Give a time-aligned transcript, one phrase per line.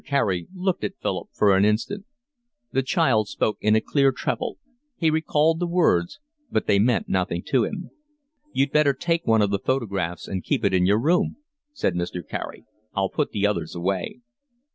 [0.03, 2.07] Carey looked at Philip for an instant.
[2.71, 4.57] The child spoke in a clear treble.
[4.97, 7.91] He recalled the words, but they meant nothing to him.
[8.51, 11.35] "You'd better take one of the photographs and keep it in your room,"
[11.71, 12.27] said Mr.
[12.27, 12.65] Carey.
[12.95, 14.21] "I'll put the others away."